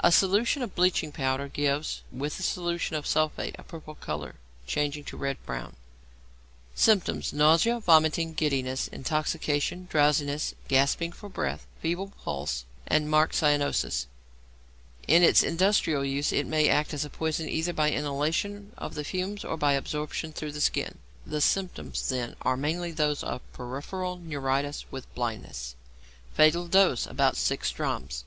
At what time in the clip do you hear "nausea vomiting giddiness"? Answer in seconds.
7.32-8.88